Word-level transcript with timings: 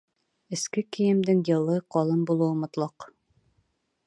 Эске 0.55 0.83
кейемдең 0.97 1.43
йылы, 1.51 1.77
ҡалын 1.97 2.27
булыуы 2.31 2.59
мотлаҡ. 2.65 3.11